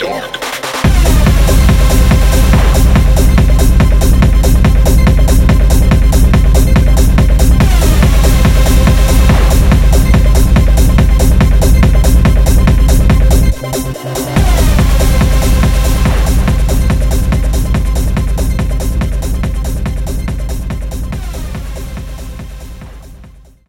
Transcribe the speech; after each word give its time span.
dark. 0.00 0.39